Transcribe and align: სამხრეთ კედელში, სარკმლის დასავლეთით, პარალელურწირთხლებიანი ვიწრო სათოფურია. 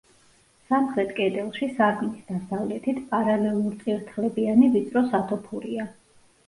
სამხრეთ 0.69 1.11
კედელში, 1.19 1.69
სარკმლის 1.75 2.25
დასავლეთით, 2.31 3.05
პარალელურწირთხლებიანი 3.13 4.75
ვიწრო 4.79 5.09
სათოფურია. 5.15 5.89